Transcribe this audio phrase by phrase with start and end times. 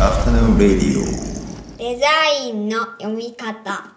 [0.00, 1.04] Afternoon Radio.
[1.78, 2.06] デザ
[2.44, 3.94] インの読み方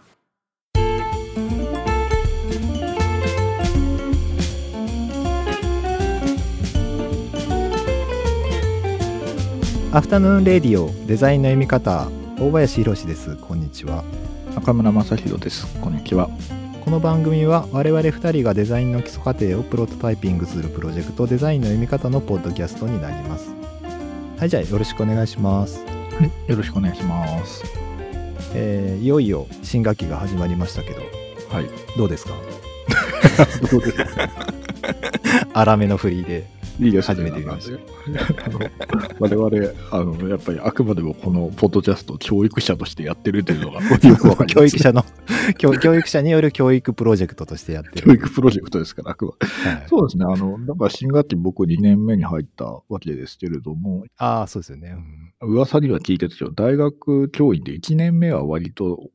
[9.92, 12.08] アフタヌーンレディオデザインの読み方
[12.40, 14.04] 大林博ですこんにちは
[14.54, 15.66] 中村正弘です。
[15.82, 16.30] こんにちは。
[16.84, 23.52] この番組は我々2人がデザインの基礎過程をプロトタイピングするプロジェクトデザインの読み方のポッドキャストになります
[24.38, 25.80] はいじゃあよろしくお願いします、
[26.48, 27.64] よろしくお願いします。
[28.54, 31.02] えーいよいよ新学期が始まりましたけど
[31.50, 31.70] はい。
[31.98, 32.32] どうですか？
[33.72, 34.30] どうですか？
[35.66, 36.46] 粗めの振りで
[36.80, 38.60] いいですね初めて見ましたあの
[39.20, 44.56] 我々、あの、やっぱりあくまでもこのポッドキャストを教育者としてやってるというのがよくわかります。
[44.56, 45.04] 教育者の
[45.58, 48.08] 教教育者による教育プロジェクトとしてやってる。
[48.08, 49.48] 教育プロジェクトですから、あくまで。
[49.48, 49.84] はい。
[49.88, 50.26] そうですね。
[50.26, 54.96] あの、だから新学期僕2年目に入ったわけですけれども、ああそうですよね、
[55.42, 55.54] うん。
[55.54, 59.10] 噂には聞いてたけど、大学教員で1年目は割と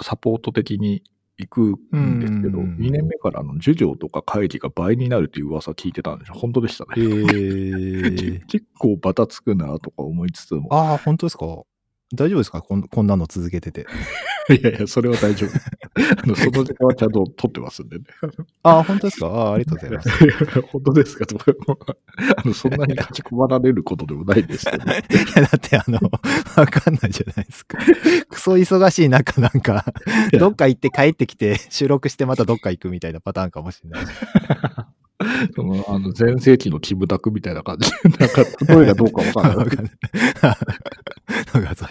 [0.00, 1.02] サポート的に
[1.46, 6.34] 行くんですけど、うん2年目からあの授業とか会議が倍になるという噂聞いてたんですよ。
[6.34, 6.90] 本当でしたね。
[6.96, 10.68] えー、 結構バタつくなとか思いつつも。
[10.70, 11.46] ああ本当ですか？
[12.14, 12.60] 大丈夫ですか？
[12.62, 13.86] こんこんなの続けてて
[14.50, 15.50] いやいや、それは大丈夫。
[16.22, 18.04] あのその時間はちゃんと取ってますんでね。
[18.62, 19.26] ああ本当ですか？
[19.28, 21.26] ああありがとうございますいや 本当ですか？
[21.26, 21.52] とか
[22.36, 24.84] あのそんなに書き込まられることでもないですけど。
[24.84, 26.00] いや、だってあの、
[26.56, 27.78] わかんないじゃないですか。
[28.28, 29.84] クソ忙しい中なんか、
[30.38, 34.04] どっか行って帰ってきて、収録してまたどっか行くみたいなパターンかもしれない。
[35.54, 37.90] そのあの前世紀のキムタクみたいな感じ。
[38.18, 39.56] なんか、例えがどうかわからない。
[39.56, 39.92] わかんない
[41.54, 41.88] なんかさ、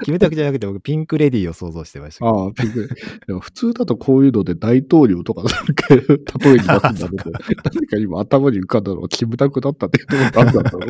[0.00, 2.26] 決めたくじゃなくて僕、ピンクレディーを想像してました。
[2.26, 2.88] ああ、ピンク
[3.26, 7.30] でも普通だとこういうので大統領とかなんか例えに出すんだけど、
[7.74, 10.86] 何か今頭に浮かんだのはキムタクだったっていうのが何なんだろう。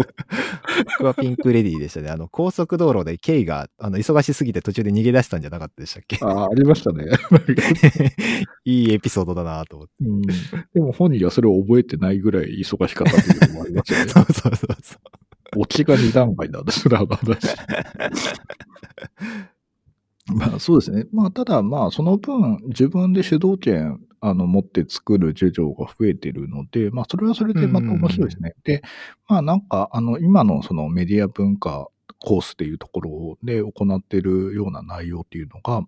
[0.98, 2.10] 僕はピンクレディーでしたね。
[2.10, 6.19] あの、高速道路でケイが、あの、忙しすぎて途中で逃げ出したんじゃなかったでしたっけ？
[6.22, 7.06] ああ、ありましたね。
[8.64, 9.92] いいエピソードだなと思って。
[10.04, 10.31] うん、で
[10.81, 14.10] も本人はそれを覚えてないぐらい忙しかったっていうのもありますよね。
[14.12, 15.25] そうそうそうそう。
[15.56, 17.47] オチが2段階なんですね、あの話。
[20.34, 21.06] まあそうですね。
[21.12, 28.55] まあただまあその分自分で主導権あの持って作る授業が増えてるので、まあそれはそれでまた面白いですね。
[28.65, 28.83] で、
[29.28, 35.83] まあなんかあの今のそのメディア文化コースっていうところで行ってるような内容っていうのが、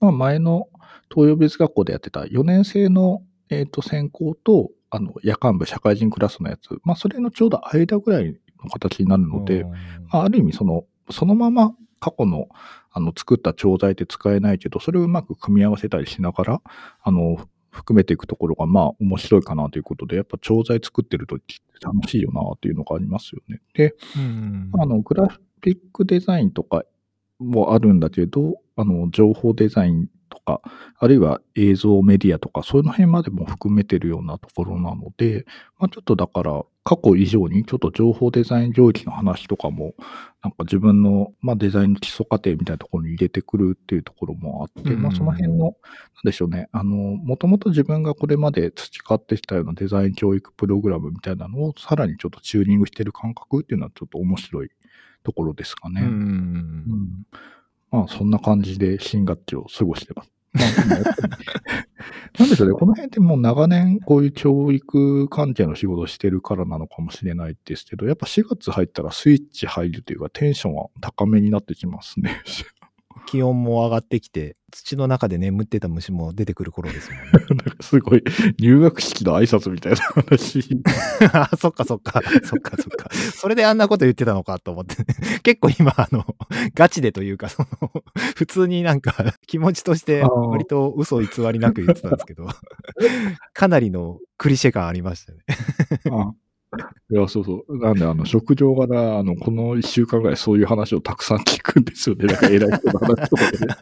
[0.00, 0.68] まあ前の
[1.12, 12.48] 東洋別学校でやってた4年生の、えー、と専攻とあの夜間部社会人クラスのやつ、まあそれのちょうど間ぐらいの形になるので、うんまあ、ある意味その、そのまま過去の
[12.92, 16.62] あの作った教材って使えないけど、それをうまく組み合わせたりしながら、
[17.02, 17.38] あの、
[17.70, 21.38] 含めていくところが、まあ、面白いかなということで、やっぱ教材作ってると
[21.80, 23.60] 楽しいよなっていうのがありますよね。
[23.74, 26.82] で、うんあの、グラフィックデザインとか
[27.38, 30.60] もあるんだけど、あの、情報デザインとか、
[30.98, 35.44] あるいは映像メディアとか、その辺までも含めてるようなところなので、
[35.78, 39.94] まあちょっとだから、過去以上にちょっと情報デザイン領域の話とかも、
[40.42, 45.74] なんか自分の、まあ、デザインの基礎過程みたいなところに入れてくるっていうところもあって、うんまあその辺の、なん
[46.24, 54.70] でしょうね、あの、もともと自分がこれまで培ってきたようなデザイン教育プログラムみたいなのをさらにちょっとチューニングしてる感覚っていうのはちょっと面白い
[55.22, 56.00] ところですかね。
[56.02, 57.26] うんうん
[57.90, 60.39] まあ、そんな感じで新学期を過ごしてます。
[62.38, 72.42] なんでしょうね、この辺ってもう長年こういう教育関係の仕事をしてるからなのかもしれないですけど、やっぱ4月入ったらスイッチ入るというかテンションは高めになってきますね。
[73.30, 77.30] 気温も上がってきて、土の中で眠ってた虫も出てくる頃ですもんね。
[77.64, 78.24] なんかすごい
[78.58, 80.82] 入学式の挨拶みたいな話。
[81.32, 83.08] あ、そっかそっか、そっかそっか。
[83.36, 84.96] それであんなこと言ってたのかと思って、
[85.44, 86.26] 結構今、あの、
[86.74, 87.68] ガチでというか、その、
[88.34, 89.14] 普通になんか
[89.46, 92.48] 気持ちとして割と嘘偽りなく言ってたんですけど、
[93.52, 95.38] かなりのクリシェ感ありましたね。
[96.10, 96.32] あ
[97.10, 97.78] いや、そうそう。
[97.78, 102.26] なんで、あの、職場柄、あの、この一週間ぐらいそういう話をたくさん聞くんですよね。
[102.26, 103.74] なんか偉い人の話とかでね。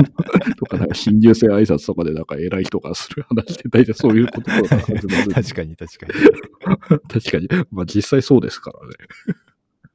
[0.56, 5.34] とか、なんか新入生挨拶とかで、なんか偉い人がする話で、大体そういうことから始まる。
[5.34, 6.12] 確かに確かに。
[7.08, 7.48] 確かに。
[7.70, 8.94] まあ実際そうですからね。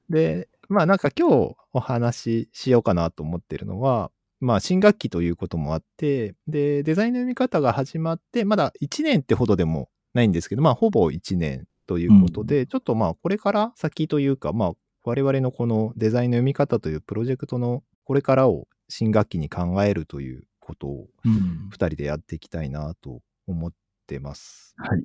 [0.10, 14.72] で、まあなんか今日お話ししようかなと思ってるのは、まあ新学期ということもあって、で、デザインの読み方が始まって、まだ1年ってほどでもないんですけど、まあほぼ1年ということで、ちょっとまあこれから先というか、まあ
[15.04, 21.76] 我々のこのデザインの読み方というプロジェクトのこれからを新学期に考えるということをうん2。
[21.76, 23.72] 人でやっていきたいなと思っ
[24.08, 24.74] てます。
[24.78, 25.02] はい。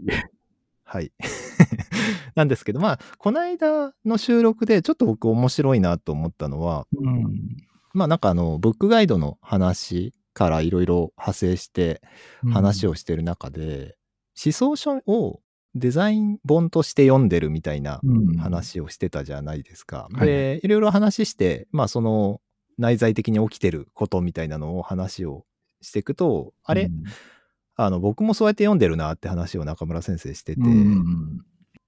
[0.85, 1.12] はい。
[2.35, 7.56] なんですけど、まあ、この間の収録でちょっと僕面白いなと思ったのは、うん。
[7.93, 12.03] まあなんかあの、ブックガイドの話からいろいろ派生して
[12.53, 13.97] 話をしてる中で、
[14.43, 15.41] 思想書を
[15.75, 18.37] デザイン本として読んでるみたいなうん。
[18.37, 20.08] 話をしてたじゃないですか。
[20.12, 22.40] はいで、いろいろ話して、まあその
[22.78, 25.44] 内在的に起きてることみたいなのを話を
[25.81, 27.05] していくと、あれ、うん。
[27.76, 31.40] あの僕もそうやって読んでるなって話を中村先生してて、うん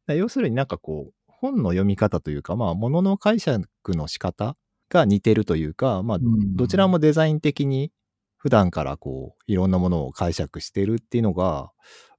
[0.06, 4.56] だ要するになんかこう、本の読み方というか、まあ、ものの解釈の仕方
[4.88, 6.56] が似てるというか、まあ、うん。
[6.56, 7.92] どちらもデザイン的に
[8.36, 11.70] 普段からこう、いろんなものを解釈してるっていうのが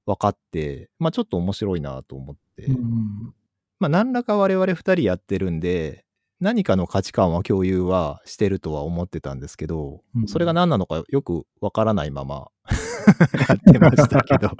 [0.06, 3.34] 分かって、まあ、ちょっと面白いなと思って、うん
[3.80, 6.04] まあ、何らか我々二人やってるんで、
[6.40, 12.48] 何かの価値観は共有はしてるとは思ってたんですけど、うんそれが何なのかよくわからないまま
[13.48, 14.50] やってましたけど、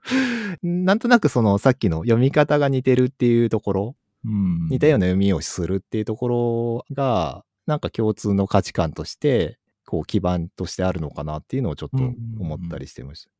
[0.62, 4.68] なんとなくそのさっきの読み方が似てるっていうところ、うん。
[4.68, 11.98] 似たような読みをするっていうところが、なんか共通の価値観として、こう基盤としてあるのかなっていうのをちょっと
[12.40, 13.30] 思ったりしてました。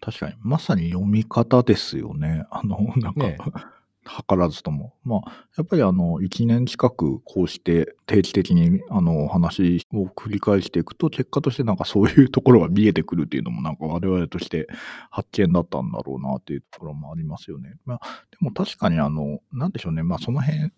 [0.00, 2.44] 確かに、まさに読み方ですよね。
[2.50, 3.38] あの、なんか、ね
[4.06, 4.94] 図らずとも。
[5.02, 14.68] まあ、やっぱりあの、1年近くこうして定期的にあの、お話を繰り返していくと、結果としてなんかそういうところが見えてくるっていうのもなんか我々として
[15.10, 17.74] 発見だったんだろうなっていうところもありますよね。
[17.84, 18.00] まあ、
[18.30, 20.04] でも確かにあの、なんでしょうね。
[20.04, 20.70] まあ、その辺、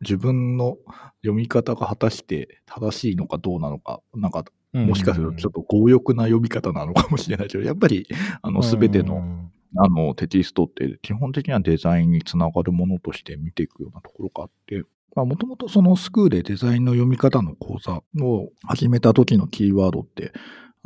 [0.00, 0.76] 自分の
[1.22, 4.44] 読み方が果たして正しいのかどうなのか、なんか
[4.74, 8.06] もしかするとちょっと強欲な読み方なのかもしれないけど、やっぱり、
[8.42, 9.50] あの、すべての、うん。
[9.76, 14.84] あの、テキストって基本的にはデザインにつながるものとして見ていくようなところがあって、
[15.14, 20.32] まあ、もともとそのスクールでデザインの読み方の講座を始めた時のキーワードって、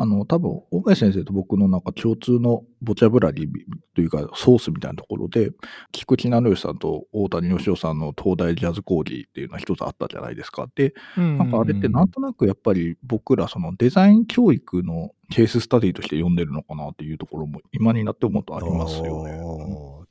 [0.01, 3.51] あの、多分、大林先生と僕のなんか共通のボキャブラリー
[3.97, 5.51] というか、ソースみたいなところで、
[5.91, 10.69] 菊池成吉さんと大谷義雄さんの東大ジャズ講義っていうのは一つあったじゃないですか。
[10.77, 19.37] で、なんかあれってなんとなくやっぱり僕らそのデザイン教育のケーススタディとして読んでるのかなっていうところも今になって思うとありますよね。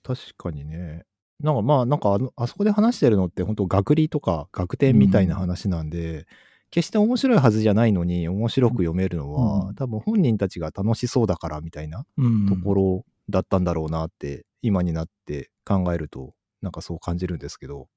[0.03, 1.05] 確かにね。
[1.39, 6.25] なんかまあ、なんかあのあそこで話してるのって本当学理とか学点みたいな話なんで、
[6.69, 17.87] 決して面白いはずじゃないのに面白く読めるのは、うん多分本人たちが楽しそうだからみたいなうんところだったんだろうなって、今になって考えると、なんかそう感じるんですけど、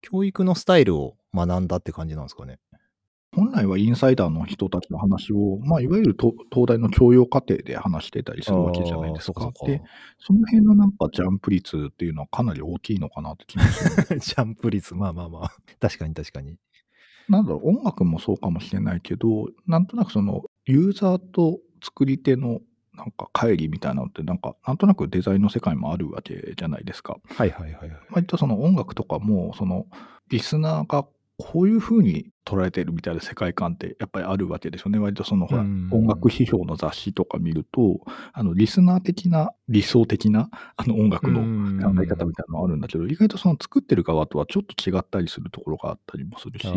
[0.00, 2.58] 教育のスタイルを学んだって感じなんですかね。
[3.32, 9.50] 本来はインサイダーの人たちの話を、まあ、いわゆると東大の教養課程で話してたりするわけじゃないですか。
[9.54, 9.82] そで、
[10.18, 14.20] その辺のなんかジャンプ率っていうのはかなり大きいのかなって気がする。
[14.20, 15.52] ジャンプ率、まあまあまあ。
[15.80, 16.56] 確かに確かに。
[17.28, 22.60] なんだろう、音楽もそうかもしれないけど、なんとなくその、ユーザーと作り手の
[22.96, 27.18] なんか乖離みたいなのって、なんか、なんとなくデザインの世界もあるわけじゃないですか。
[27.28, 28.00] はいはいはいはい。
[28.10, 29.86] 割とその音楽とかも、その、
[30.28, 31.06] リスナーが
[31.38, 34.98] こういう風に捉えてるみたいな世界観ってやっぱりあるわけですよね。
[34.98, 35.88] 割とその、ほら、うん。
[35.92, 38.00] 音楽批評の雑誌とか見ると、
[38.32, 46.68] あの、リスナー的な、理想的な、あの、音楽の考え方みたいなのあるんだけど、意外とその作ってる側とはちょっと違ったりするところがあったりもするし、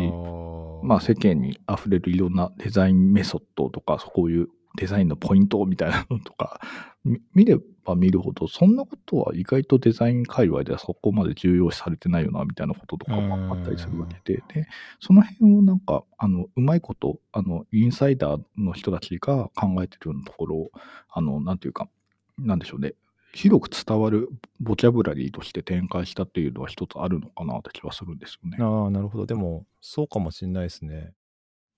[0.84, 6.60] まあ世間に溢れるいろんなデザインメソッドとか、そういうデザインのポイントみたいなのとか、
[7.06, 7.58] み見れ
[7.90, 14.68] ば見るほど、そんなことは意外とデザイン界隈ではそこまで重要視されてないよな、みたいなこととかもあったりするわけで、で、
[15.00, 20.72] その辺をなんか、あの、うまいこと、あの、インサイダーの人たちが考えてるようなところを、
[21.10, 21.90] あの、なんていうか、
[22.38, 22.94] なんでしょうね、
[23.34, 24.30] 広く伝わる
[24.60, 28.58] ボキャブラリーとして展開したっていうのは一つあるのかなって気はするんですよね。
[28.60, 29.26] ああ、なるほど。
[29.26, 31.14] でも、そうかもしれないですね。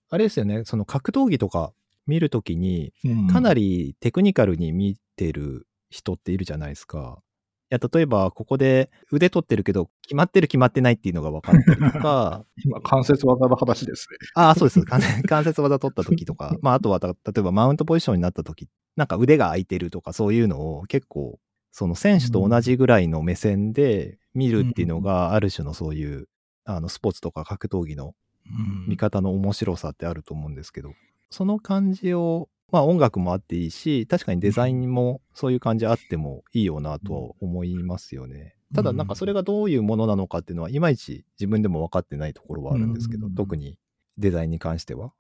[0.10, 1.74] あれですよね、その格闘技とか
[2.08, 2.94] 見るときに、
[3.32, 7.22] かなり、りテクニカルに見てる人っているじゃないですか。
[7.70, 14.18] いや、例えば、ここで腕取ってるけど、決まってる決まってないっていうのが分かったりとか、 今、関節技の話ですね。
[14.36, 14.82] ああ、そうです。
[14.84, 21.40] 関節 関節技取った時とか、 まあ、あとはた、例えばマウントポジションになった時、なんか腕が空いてるとか、そういうのを結構、
[21.72, 26.28] その選手と同じぐらいの目線で見るっていうのが、ある種のそういう、
[26.66, 28.16] あの、スポーツとか格闘技の
[28.48, 30.94] うん見方の面白さってあると思うんですけど、
[31.30, 38.56] その感じを、まあ音楽もあっていいし、確かにデザインもそういう感じあってもいいよなとは思いますよね。
[38.74, 43.78] ただなんかそれがどういうものなのかっていうのは、いまいち自分でも分かってないところはあるんですけど、うん特に
[44.18, 45.14] デザインに関しては。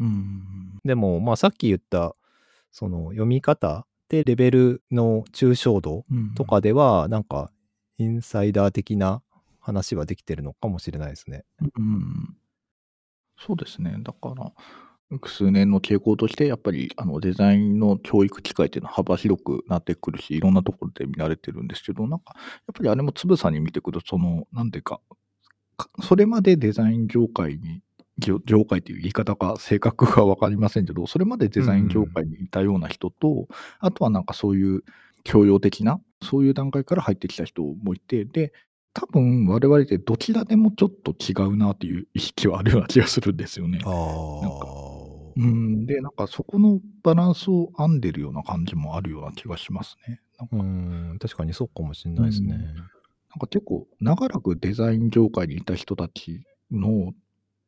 [0.00, 2.16] うんでも、まあさっき言った、
[2.72, 6.04] その読み方でレベルの抽象度
[6.36, 7.50] とかでは、なんか
[7.98, 9.22] インサイダー的な
[9.60, 11.44] 話はできてるのかもしれないですね。
[11.60, 12.36] うん
[13.38, 13.96] そうですね。
[14.00, 14.52] だから、
[15.24, 22.40] 数年の傾向として、やっぱりあのデザインの教育機会っていうのは幅広くなってくるし、いろんなところで見られてるんですけど、なんか、や
[22.72, 25.00] っぱりあれもつぶさに見てくると、その、なんていうか、
[25.76, 27.82] かそれまでデザイン業界に、
[28.18, 33.46] 業業界っていう言い方が正確かわかりませんけど、それまでデザイン業界にいたような人と、
[33.78, 34.82] あとはなんかそういう
[35.22, 38.52] 教養的な、そういう段階から入ってきた人もいて、で、
[38.94, 43.78] 多分我々ってどちらでもちょっと違うなっていう意識はあるような気がするんですよね。
[43.84, 44.95] あなんか
[45.38, 45.40] あ。
[45.40, 50.20] うん、で、なんかそこのバランスを編んでるような感じもあるような気がしますね。
[50.38, 52.56] なんかうん、確かにそうかもしれないですね。
[52.56, 52.66] なん
[53.40, 57.12] か結構長らくデザイン業界にいた人たちの、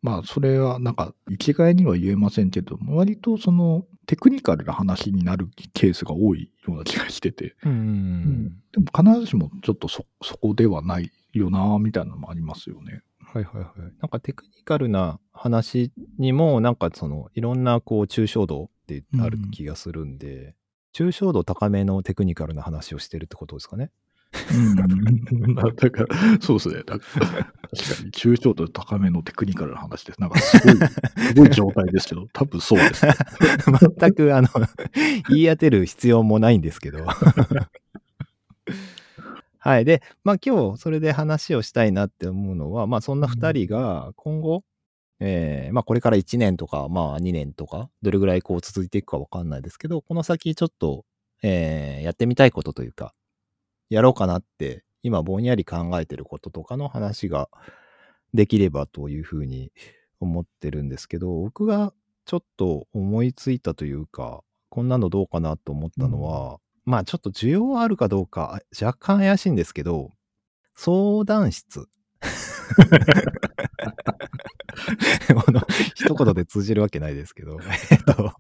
[0.00, 8.56] まあそれはなんか一概には言えませんけども、割とそのテクニカルな話になるケースが多いような気がしてて、うん。
[8.72, 13.02] でも必ずしもちょっとそそこではないよなみたいなのもありますよね。
[13.35, 13.64] はいはいはい。
[14.00, 20.54] なんかテクニカルな話にも、なんかその、いろんなこう、抽象度ってある気がするんで、
[20.94, 23.90] 抽象度高めのテクニカルな話をしてるってことですかね？
[24.52, 24.56] う
[25.52, 26.82] ん、 だから、そうですね。
[26.85, 27.44] 確か
[28.04, 30.20] に、抽象度高めのテクニカルな話です。
[30.20, 30.76] なんかすごい、
[31.28, 33.12] すごい状態ですけど、 多分そうですね。
[33.99, 34.49] 全く、あの、
[35.30, 37.06] 言い当てる必要もないんですけど。
[39.68, 39.84] はい。
[39.84, 44.64] で、まあ今日それで話をしたいなって思うのは、まあそんな二人が今後、
[45.20, 51.04] えーまあこれから1年とか、まあ2年とか、どれぐらいこう続いていくかわかんないですけど、この先ちょっと、
[51.42, 53.14] えーやってみたいことというか、
[53.90, 57.48] やろうかなって、今ぼんやり考えてることとかの話が
[58.34, 59.72] できればというふうに
[60.20, 61.92] 思ってるんですけど、僕が
[62.26, 66.58] ちょっと思いついたというか、こんなのどうかなと思ったのは、
[66.88, 70.12] まあちょっと需要あるかどうか若干怪しいんですけど、
[70.75, 71.87] 相談室。
[75.45, 75.61] この
[75.95, 77.59] 一言で通じるわけないですけど、
[77.90, 78.33] えっと、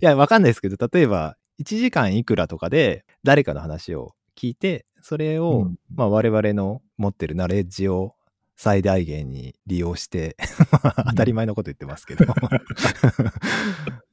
[0.00, 8.16] いや、わかんないですけど、例えば、1時間いくらとかで誰かの話を聞いて、それを、うんまあ我々の持ってるナレッジを
[8.56, 10.36] 最大限に利用して、
[10.82, 12.26] ま あ当たり前のこと言ってますけど。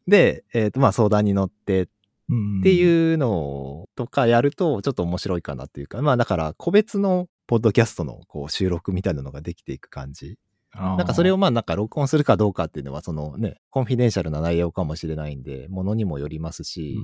[0.07, 1.87] で、えっ、と、まあ相談に乗ってっ
[2.31, 10.37] ってていうのとかやるとちょっと面白いかなっていうか、まあだから個別のポッドキャストのこう収録みたいなのができていく感じ。
[10.73, 16.97] ななんかそれをまあなんか録音するかどうかっていうのはそのね、コンフィデンシャルな内容かもしれないんで、ものにもよりますし、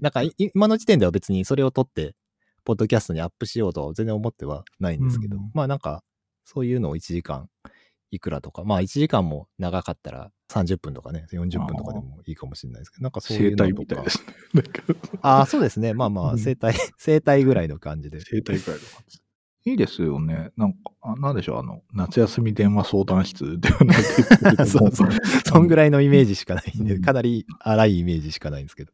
[0.00, 2.14] なんかい今の時点では別にそれを撮って、
[2.64, 6.02] ポッドキャストにアップしようとは全然思ってはないんですけど、うんまあなんか、
[6.44, 7.48] そういうのを1時間
[8.12, 14.62] いくらとか、まあ1時間も長かったら30分とかね、40分とかでもいいかもしれないですけど、なんかそういう生のとみたいですね。
[15.22, 15.94] ああ、そうですね。
[15.94, 18.20] まあまあ、うん生態、生態 ぐらいの感じで。
[18.20, 19.22] 生態ぐらいの感じ。
[19.64, 20.50] いいですよね。
[20.56, 25.10] なんか、あなんでしょう、あの、夏休み電話相談室ではないですけれども そうそう。
[25.46, 28.92] そんぐらいのイメージしかないんで、うんかなり荒いイメージしかないんですけど。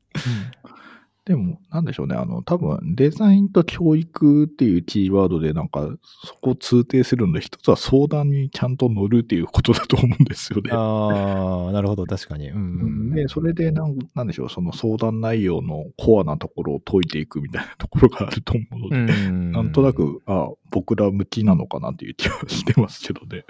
[1.28, 2.16] でも、なんでしょうね。
[2.16, 5.87] あの、多分、デザインと教育っていうキーワードで、なんか、
[6.25, 10.70] そこを通底するので、一つは相談にちゃんと乗るっていうことだと思うんですよね。
[10.73, 12.49] ああ、なるほど、確かに。
[12.49, 12.64] うんうんう
[13.11, 13.14] ん。
[13.14, 23.44] で、それでなん、なんでしょう、その相談内容のコアなところを解いていくみたいなところがあると思うので、うんなんとなく、あ僕ら向きなのかなっていう気はしてますけどね。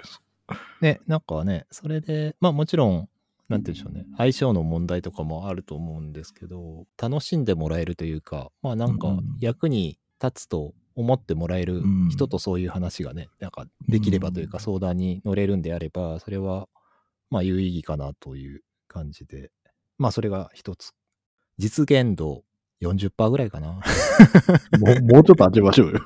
[0.81, 3.09] ね、なんかね、それで、まあもちろん、
[3.49, 16.67] なんて言うんでしょうね、相性の問題とかもあると思うんですけど、楽しんでもらえるというか、まあなんかうん役に立つと思ってもらえるうん人とそういう話がね、なんかできればというかうん相談に乗れるんであれば、それは
[17.31, 19.51] まあ有意義かなという感じで、
[19.97, 20.91] まあそれが一つ。
[21.57, 22.43] 実現度
[22.81, 23.81] 40%ぐらいかな。
[24.79, 25.99] もう、もうちょっと当てましょうよ。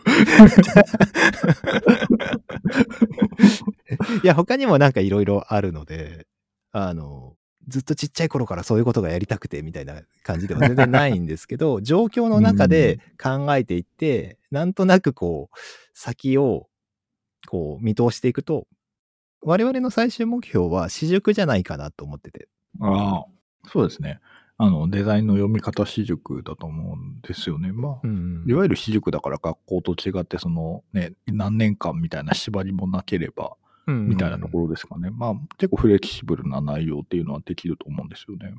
[4.24, 6.26] いや、他にもなんかいろいろあるので、
[6.74, 7.36] あの、
[7.68, 15.58] ずっとちっちゃい頃からそういうことがやりたくてみたいな感じでは全然ないんですけど、状況の中で考えていって、なんとなくこう、
[15.94, 16.68] 先を
[17.48, 18.68] こう見通していくと、
[19.42, 22.50] 我々の最終目標は私塾じゃないかなと思ってて。
[22.82, 23.26] ああ、
[23.70, 24.20] そうですね。
[24.58, 27.72] あの、デザインの読み方私塾だと思うんですよね。
[27.72, 33.56] まあ、うんいわゆる私塾だから学校と違って、そのね、何年間みたいな縛りもなければ、
[33.88, 35.10] みたいなところですかね。
[35.12, 38.54] まあ、結構フレキシブルな内容っていうのはできると思うんですよね。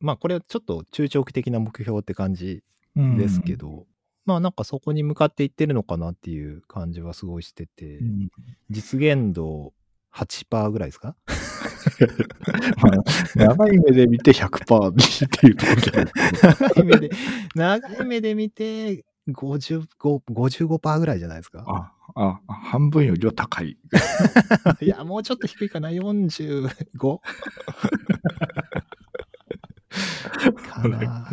[0.00, 2.62] まあこれはちょっと中長期的な目標って感じ
[2.96, 3.16] うん。
[3.16, 3.86] ですけど、
[4.24, 8.28] まあなんかそこに向かっていってるのかなっていう感じはすごいしてて、うん
[8.70, 9.72] 実現度
[10.14, 11.14] 8%ぐらいですか？
[12.82, 13.02] まあ、
[13.36, 16.56] 長い目で見て100%っていうところじゃないですか。
[16.74, 17.10] 長い目で、
[17.54, 19.86] 長い目で見て55、
[20.30, 21.64] 55%ぐらいじゃないですか？
[21.66, 23.76] あ、あ、半分よりは高い。
[24.80, 27.20] いや、もうちょっと低いかな、45?
[30.68, 31.28] かな。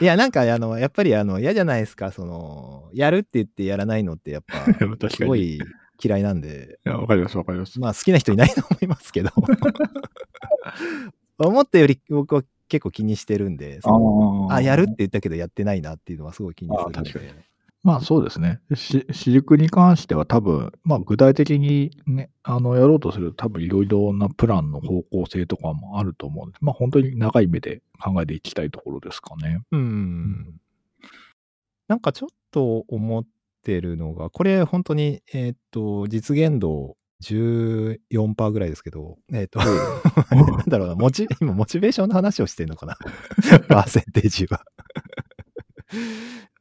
[0.00, 4.64] いや、なんか、あの、やっぱり、あの、嫌じゃないですか、その、やるって言ってやらないのって、やっぱ。
[5.10, 5.60] すごい
[6.02, 7.78] 嫌いなんで、いや、わかります、わかります。
[7.78, 9.30] まあ、好きな人いないと思いますけど、
[11.38, 12.42] 思ったより僕は
[12.74, 16.98] 結構気にしてるんで、そのああ、やるって言ったけどやってないなっていうのはすごい気にするんで。
[16.98, 17.20] あ確か
[17.84, 18.60] まあそうですね。
[18.74, 29.60] し私塾に関しては多分、まあ具体的にね、あの、やろうとすると多分いろいろなプランの方向性とかもあると思うんで、まあ本当に長い目で考えていきたいところですかね。
[29.70, 30.58] うん。
[31.86, 33.24] なんかちょっと思っ
[33.62, 39.58] てるのが、これ本当に、えーっと、実現度14%ぐらいですけど、えーっと、
[40.34, 42.96] なんだろうな、モチ、今モチベーションの話をしてるのかな？
[43.68, 44.64] パーセンテージは。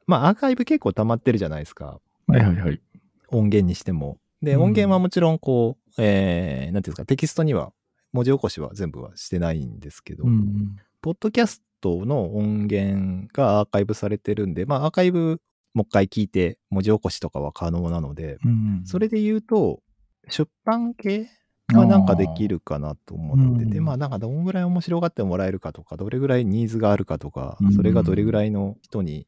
[0.05, 1.99] まあアーカイブ結構溜まってるじゃないですか。
[2.27, 2.81] はいはいはい。
[3.29, 4.19] 音源にしても。
[4.41, 7.73] で、うん音源はもちろんこう、えー、なんていうんですか、テキストには
[8.11, 10.75] 文字起こしは全部はしてないんですけど、うん。
[11.01, 15.41] ポッドキャストの音源がアーカイブされてるんで、まあアーカイブ
[15.73, 19.81] もう一回聞いて文字起こしとかは可能なので、うんそれで言うと、
[20.29, 21.27] 出版系？
[21.71, 23.85] はなんかできるかなと思ってて、うん。
[23.85, 29.27] まあなんかどんぐらい面白がってもらえるかとか、どれぐらいニーズがあるかとかうん、それがどれぐらいの人に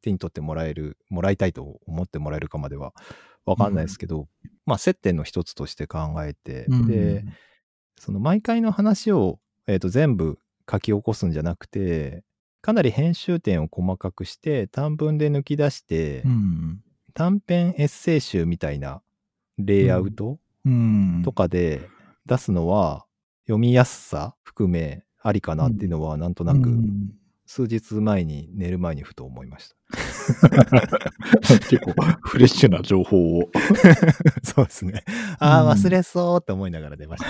[0.00, 2.94] 手に取ってもらえる、もらいたいと思ってもらえるかまでは
[3.44, 4.28] わかんないですけど、
[4.64, 6.86] まあ接点の一つとして考えて、うん。
[6.86, 7.24] で、
[7.98, 10.38] その毎回の話を、えー、と全部
[10.70, 12.22] 書き起こすんじゃなくて、
[12.62, 16.80] かなり編集点を細かくして、短文で抜き出して、うん。
[17.14, 19.02] 短編エッセイ集みたいな
[19.58, 21.22] レイアウトうん。
[21.24, 21.88] とかで
[22.26, 23.04] 出すのは、
[23.44, 27.12] 読みやすさ含めありかなっていうのは、なんとなくうん
[27.54, 29.76] 数日前に寝る前にふと思いました。
[31.68, 31.92] 結構
[32.22, 33.50] フレッシュな情報を。
[34.42, 35.04] そうですね。
[35.38, 37.28] ああ、うん忘れそうって思いながら出ました。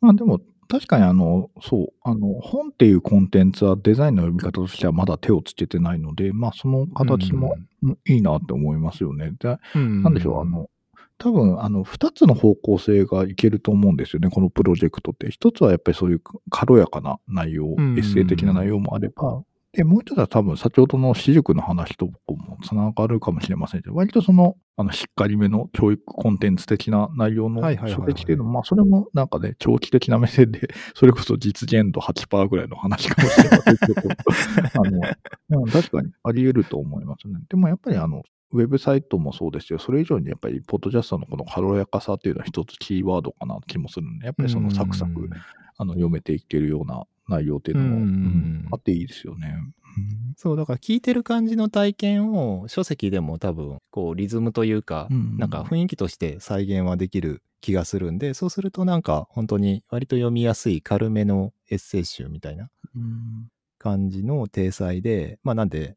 [0.00, 9.32] ま あでも、確かにあの、そう、あの、本っていうコンテンツはデザインの読み方としてはまだ手をつけてないので、まあその形もうんいいなって思いますよね。
[9.38, 10.68] で、うんなんでしょう、あの、
[11.16, 15.30] 多分、あの、二つの方向性がいけると思うんですよね、このプロジェクトって。
[15.30, 22.12] 一つはやっぱりそういう軽やかな内容、うんエッセイ的な内容もあれば、で、もう一つは多分、先ほどの私塾の話とも
[22.62, 34.08] つながるかもしれませんけど、割とその、あの、しっかりめの教育コンテンツ的な内容の書籍っていうのも、まあ、それもなんかね、長期的な目線で、 それこそ実現度8%ぐらいの話かもしれませんけど、
[34.80, 34.90] あ
[35.50, 37.34] の、うん確かにあり得ると思いますね。
[37.48, 39.78] でもやっぱりあの、ウェブサイトもそうですよ。
[39.78, 45.28] それ以上にやっぱり、ポッドキャストのこの軽やかさっていうのは一つキーワードかな気もするんで、やっぱりそのサクサク、
[45.76, 49.54] あの読めていけるような内容っていうのも、あっていいですよね。
[50.36, 63.50] そう、だから聞いてる感じの体験を書籍でも多分、こう、リズムというか、うんなんか雰囲気として再現はできる気がするんで、そうするとなんか本当に割と読みやすい軽めのエッセイ集みたいなうん。
[63.78, 65.96] 感じの体裁で、まあなんで、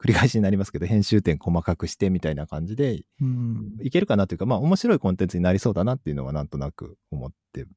[0.00, 3.76] 繰り返しになりますけど、編集点細かくしてみたいな感じで、うん。
[3.82, 7.68] いけるかなというか、まあ面白いコンテンツになりそうだなっていうのはなんとなく思ってる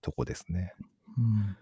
[0.00, 0.74] とこですね。
[1.16, 1.56] うん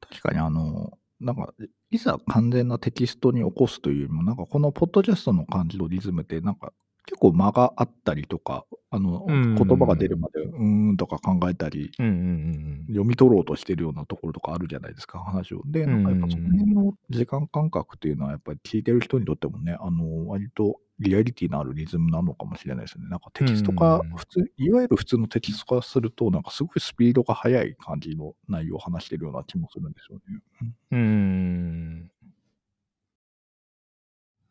[0.00, 1.52] 確かにあの、なんか、
[1.90, 6.72] いざ完全なテキストに起こすというよりも、なんかこのポッドキャストの感じのリズムって、なんか
[7.06, 15.62] 結構間があったりとか、あの、うん言葉が出るまで、うーんとか考えたり、読み取ろうとしてるようなところとかあるじゃないですか、話を。
[15.66, 23.06] で、なんかやっぱその辺の時間感覚っていうのは、やっぱり聞いてる人にとってもね、あの、割とリアリティのあるリズムなのかもしれないですね。
[23.08, 30.42] なんかテキスト化うん、普通、いわゆる普通のテキスト化すると、なんかすごいスピードが速い感じの内容を話してるような気もするんですよね。
[30.90, 32.10] うん。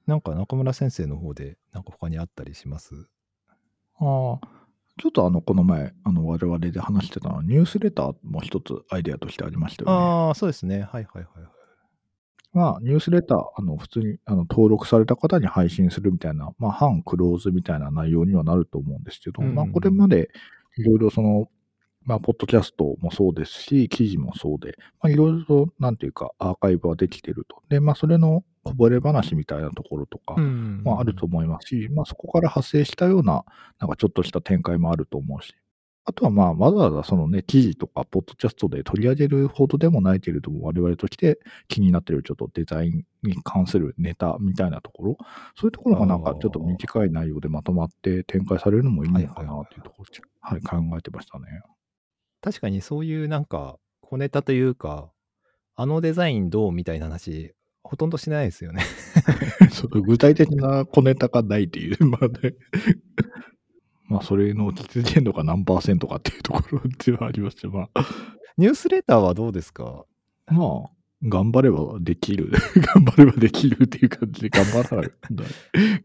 [0.05, 3.09] なんか中村先生の方で、なんか他にあったりします？
[3.99, 4.47] ああ、
[4.97, 9.95] ちょっとあの、この前、あの、我々で話してたのは、ニュースレターも一つアイデアとしてありましたよね。
[9.97, 10.81] ああ、そうですね。
[10.83, 11.51] はいはいはいはい。
[12.57, 20.31] まあ、ニュースレター、あの、普通にあの登録された方に配信するみたいな、まあ、反クローズみたいな内容にはなると思うんですけど、うんうんまあ、これまで
[20.75, 21.51] いろいろその、
[22.03, 27.61] まあ、ポッドキャストもそうですし、記事もそうで、まあ、いろいろと、なんていうか、アーカイブはできてると。
[27.69, 33.45] で、まあ、それのこぼれ話みたいなところとか、んまあ、あると思いますし、まあ、そこから発生したような、
[33.77, 35.53] なんかちょっとした展開もあると思うし、
[36.09, 45.17] あとはまあ、わざわざそのね、記事とか、ポッドキャストで取り上げるほどでもないけれども、我々として気になっているちょっとデザインに関するネタみたいなところ、
[45.57, 51.45] そういうところがなんかちょっと短い内容でまとまって展開されるのもいいのかなっていうところで、はい、考えてましたね。
[52.39, 55.11] 確かにそういうなんか小ネタというか、
[55.75, 58.81] あのデザインどうみたいな話、ほとんどしないですよね。
[59.91, 62.55] 具体的な小ネタがないっていう、まあね。
[64.07, 68.05] まあ、それの実現度が何パーセントかっていうところではありまして、まあ、
[68.57, 70.05] ニュースレターはどうですか？
[70.47, 70.89] まあ、
[71.23, 72.51] 頑張ればできる。
[72.95, 75.11] 頑張ればできるっていう感じで、頑張らない。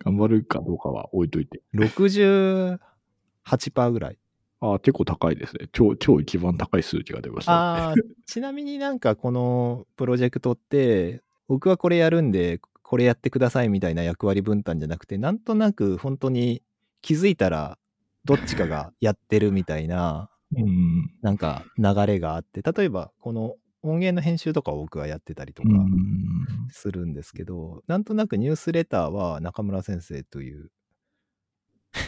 [0.05, 1.63] 頑張るかどうかは置いといて。
[1.75, 4.19] 68%ぐらい。
[4.61, 5.69] ああ、結構高いですね。
[5.73, 7.59] 超、超一番高い数値が出ました、ね。
[7.59, 7.95] ああ、
[8.27, 16.63] ちなみになんかこのプロジェクトって、僕はこれやるんで、これやってくださいみたいな役割分担じゃなくて、なんとなく本当に
[17.01, 17.79] 気づいたら
[18.25, 21.11] どっちかがやってるみたいな、うん。
[21.23, 26.69] なんか流れがあって、例えばこの音源の編集とかを僕はやってたりとかうん。
[26.71, 30.71] するんですけど、なんとなくニュースレターは中村先生という、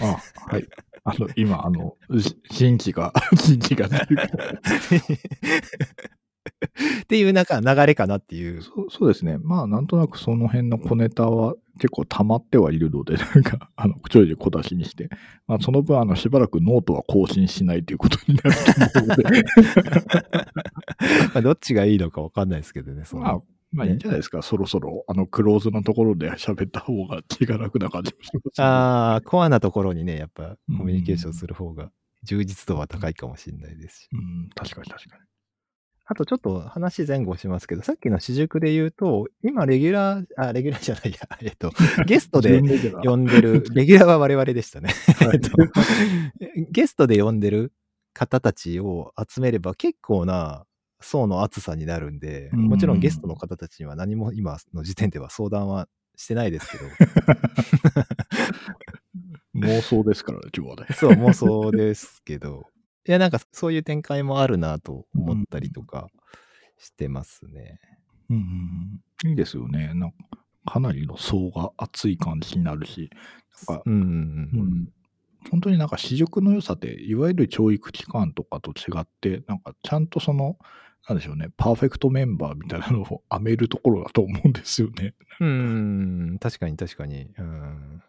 [0.00, 0.18] あ、
[0.50, 0.66] はい。
[1.04, 3.88] あの、今、あの、し新規が、 新規が
[7.02, 8.62] っていうなんか流れかなっていう。
[8.62, 9.38] そうですね。
[9.38, 15.08] まあ、なんとなくその辺の小ネタは結構溜まってはいるので、なんか、あの、ちょいちょい小出しにして、
[15.46, 18.50] まあ、その分、あの、しばらくノートは更新しないということになる
[18.92, 19.24] と思うので、
[21.34, 23.40] まあどっちがいいのかわかんないですけどね、そのまあ、
[23.72, 24.42] まあいいんじゃないですか。
[24.42, 31.90] そろそろ、あの、クローズのところで喋った方が気が楽な感じもします、ああ、コアなところにね、やっぱうんコミュニケーションする方が
[32.22, 34.08] 充実度は高いかもしれないですし。
[34.12, 35.22] うん、確かに確かに。
[36.06, 41.72] あとちょっと話前後しますけど、さっきの私塾で言うと、今レギュラー、あ、レギュラーじゃないや、 えっと、
[42.06, 42.60] ゲストで
[43.02, 44.90] 呼んでる、 レギュラーは我々でしたね。
[45.32, 45.50] えっと
[46.70, 47.72] ゲストで呼んでる
[48.12, 50.66] 方たちを集めれば結構な
[51.00, 52.60] 層の厚さになるんで、うん。
[52.68, 56.84] もちろんゲストの方たちには何も今の時点では相談はしてないですけど、
[59.56, 60.94] 妄想ですからね、今日はね。
[60.94, 62.66] そう、妄想ですけど、
[63.06, 66.08] いや、なんかそういう展開もあるなと思ったりとか
[66.78, 67.78] してますね。
[68.30, 69.92] うんうんうん、いいですよね。
[69.94, 70.16] なんか、
[70.66, 73.10] かなりの層が厚い感じになるし、
[73.68, 74.66] なんか、うんうんううん。
[74.82, 74.88] ん、
[75.50, 80.56] 本当になんか私塾の良さって、いわゆる教育機関とかと違って、なんかちゃんとその、
[81.06, 85.14] なんでしょうね、パーフェクトメンバーみたいなのを 編めるところだと思うんですよね。
[85.40, 87.28] うん、確かに確かに。
[87.36, 88.02] うん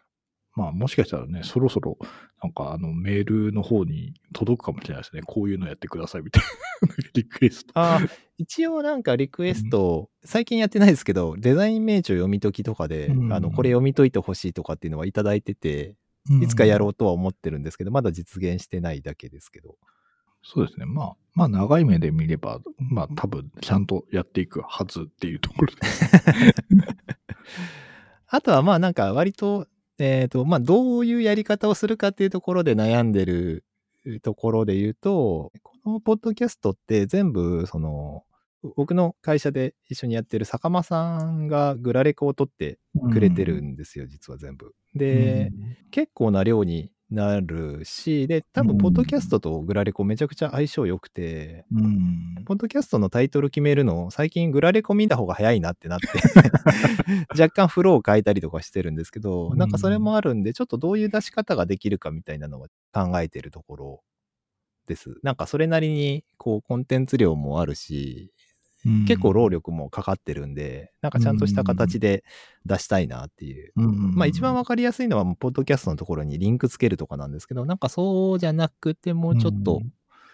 [0.56, 1.98] まあもしかしたらね、そろそろ
[2.42, 5.22] なんかあのメールの方に届くかもしれないですね。
[5.22, 6.42] こういうのやってくださいみたい
[6.82, 7.72] な リクエスト。
[7.74, 15.94] あー一応なんかリクエスト、最近やってないですけど、デザイン名著読み解きとかで、うんあの、これ読み解いてほしいとかっていうのはいただいてて、
[16.42, 19.76] いつかやろうとは思ってるんですけど、まだ実現してないだけですけど。
[20.42, 20.84] そうですね。
[20.84, 26.04] まあ、まあ長い目で見れば、まあ多分ちゃんとやっていくはずっていうところです。
[26.14, 26.20] あ
[28.36, 29.66] あとはまあなんか割と、
[29.98, 33.64] えっ、と、まあどういうやり方をするかっていうところで悩んでる
[34.22, 38.24] ところで言うと、このポッドキャストって全部その、
[38.76, 42.78] 僕の会社で一緒にやってる坂間さんがグラレコを取って
[43.12, 44.74] くれてるんですよ、実は全部。
[44.94, 45.50] で、
[45.90, 51.88] 結構な量になるし、で、多分、ポッドキャストとグラレコめちゃくちゃ相性良くて、うん、う
[52.40, 56.06] んポッドキャストのタイトル決めるの、最近グラレコ見た方が早いなってなって、
[57.30, 64.02] 若干フローを変えたりとかしてるんですけど、なんかそれもあるんで、ちょっとどういう出し方ができるかみたいなのを考えてるところ
[64.86, 65.14] です。
[65.22, 68.32] なんかそれなりに、こう、コンテンツ量もあるし、
[69.06, 72.24] 結構労力もかかってるんで、なんかちゃんとした形で
[72.64, 73.72] 出したいなっていう。
[73.76, 79.80] うんまあ一番わかりやすいのは、ポッドキャストのところにリンクつけるとかなんですけど、なんかそうじゃなくて、もうちょっと、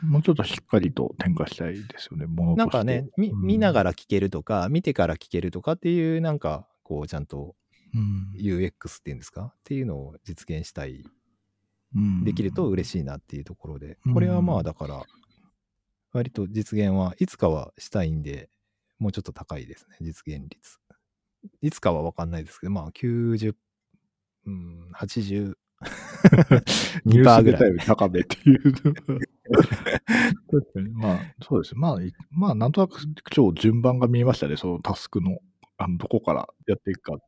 [0.03, 0.11] うん。
[0.11, 2.59] もうちょっとしっかりと展開したいですよね、ものとして。
[2.59, 3.47] なんかね、みうん。
[3.47, 7.55] 見ながら聞けるとか、見てから聞けるとかっていう、なんか、こう、ちゃんと
[7.95, 8.33] うん。
[8.37, 9.53] UX っていうんですか？
[9.55, 11.05] っていうのを実現したい、
[11.95, 12.25] うん。
[12.25, 13.99] できると嬉しいなっていうところで。
[14.07, 15.03] うん、これはまあだから、
[16.13, 18.49] 割と実現はいつかはしたいんで、
[18.99, 20.79] もうちょっと高いですね、実現率。
[21.61, 23.55] いつかはわかんないですけど、まあ90、
[24.47, 25.55] うん、80、
[27.05, 27.87] ニュース2%ぐらい。
[27.87, 28.61] 高めっていう。
[30.95, 31.77] まあ、そうです。
[31.77, 35.39] まあ、いまあ、なんとなく超順番が見えましたね、そのタスクの、
[35.77, 37.19] あの、どこからやっていくか。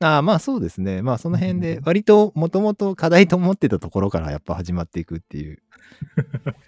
[0.00, 1.02] ああ、まあそうですね。
[1.02, 5.62] まあその辺でう、ん割ともともと課題と思ってたところからやっぱ始まっていくっていう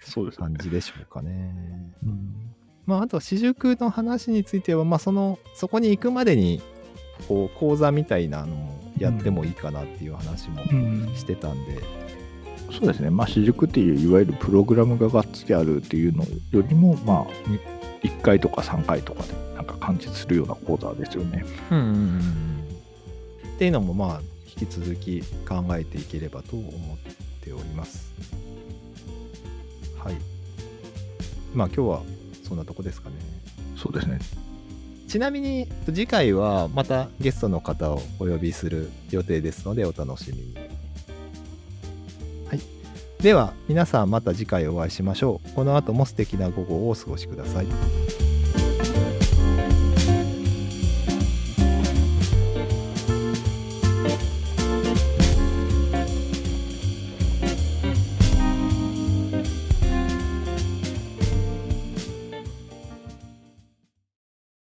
[0.01, 1.53] そうです感じでしょうかね。
[2.03, 2.49] うん
[2.85, 6.59] まああと、私塾の話については、まあその、そこに行くまでに、
[7.27, 11.83] こう、講座みたいなのもやってもいいかなっていう話もうんしてたんで、
[12.71, 13.11] そうですね。
[13.11, 17.59] まあ、私塾っていう、いわゆるプログラムががっつりあるっていうのよりも、まあ、に
[18.01, 21.45] 1回とか3回とかで、なんか完結するような講座ですよね。
[21.69, 22.49] うんうんうんうん
[23.59, 26.71] っていうのもまあ引き続き考えていければと思っ
[27.43, 28.09] ております。
[30.03, 30.15] はい。
[31.53, 32.01] まあ今日は
[32.47, 33.15] そんなとこですかね。
[33.77, 34.19] そうですね。
[35.07, 40.55] ちなみに次回はまたゲストの方をお呼びする予定ですのでお楽しみに。
[42.47, 42.59] はい。
[43.21, 45.49] では皆さんまた次回お会いしましょう。
[45.55, 47.98] この後も素敵な午後をお過ごしください。